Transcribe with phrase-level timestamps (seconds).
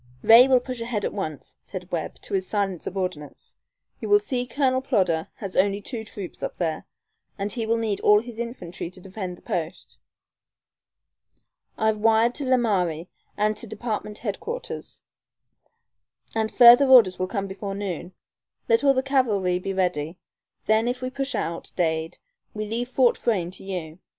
[0.23, 3.55] "Ray will push ahead at once," said Webb, to his silent subordinates.
[3.99, 6.87] "You see Colonel Plodder has only two troops up there,
[7.37, 9.99] and he will need all his infantry to defend the post.
[11.77, 15.03] I've wired to Laramie and to Department Headquarters,
[16.33, 18.13] and further orders will come before noon.
[18.67, 20.17] Let all the cavalry be ready.
[20.65, 22.17] Then if we push out, Dade,
[22.55, 23.99] we leave Fort Frayne to you.